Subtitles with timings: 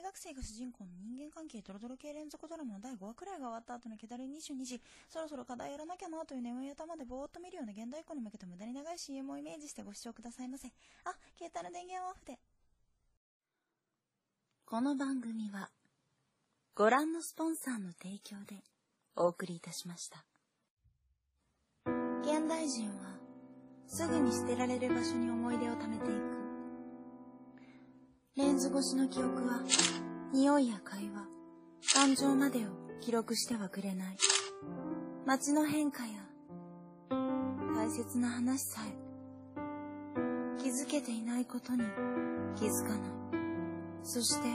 [0.00, 10.68] 大学生が主人公の人間関係ドロドロ系連続ドラマの第5話くらいが終わった後の気だるい22時、そろそろ課題やらなきゃなという眠い頭でぼーっと見るような現代子に向けて無駄に長い CM をイメージしてご視聴くださいませ。
[11.04, 12.38] あ、携帯の電源はオフで。
[14.64, 15.68] この番組は、
[16.74, 18.64] ご覧のスポンサーの提供で
[19.16, 20.24] お送りいたしました。
[22.22, 23.18] 現代人は、
[23.86, 26.39] すぐに捨てられる場所に思い出を貯めていく。
[28.36, 29.60] レンズ越しの記憶は、
[30.32, 31.26] 匂いや会話、
[31.92, 32.68] 感情までを
[33.00, 34.16] 記録してはくれない。
[35.26, 36.12] 街の変化や、
[37.74, 41.82] 大切な話さえ、気づけていないことに
[42.54, 43.00] 気づかない。
[44.04, 44.48] そして、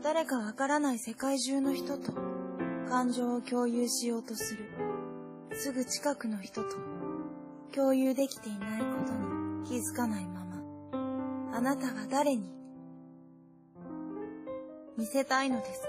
[0.00, 2.12] 誰かわからない世界中の人と
[2.88, 4.64] 感情を共有しようとする。
[5.54, 6.76] すぐ近くの人と
[7.74, 12.61] 共有できていないことに気づかないまま、あなたは誰に
[14.98, 15.82] 見せたいのです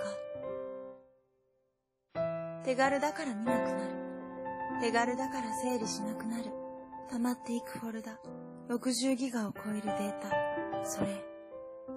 [2.16, 2.24] か？
[2.64, 3.94] 手軽だから見なくなる。
[4.82, 6.46] 手軽だから整理しなくなる。
[7.12, 8.18] 溜まっていくフォルダ。
[8.70, 10.30] 60ギガを超えるデータ。
[10.86, 11.24] それ、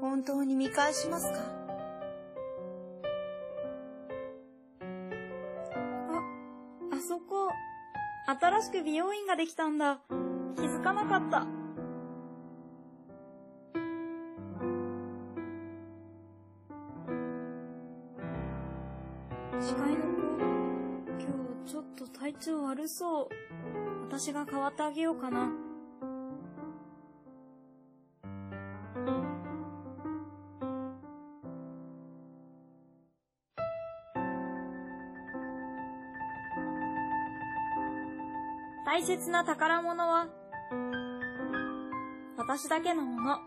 [0.00, 1.38] 本当に見返しますか？
[6.10, 6.20] あ、
[6.92, 7.48] あそこ、
[8.26, 10.00] 新しく美容院ができたんだ。
[10.56, 11.46] 気づかなかった。
[19.66, 20.00] 司会の子、
[21.18, 23.28] 今日ちょっと体調悪そう。
[24.08, 25.50] 私が代わってあげようかな。
[38.86, 40.28] 大切な宝物は、
[42.36, 43.38] 私だけのもの。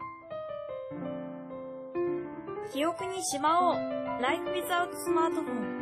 [2.73, 3.75] 記憶にしまおう。
[4.21, 5.78] Life without smartphone